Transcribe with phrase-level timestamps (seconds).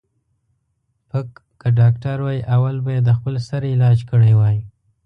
[0.55, 1.29] ـ پک
[1.59, 4.57] که ډاکتر وای اول به یې د خپل سر علاج کړی وای.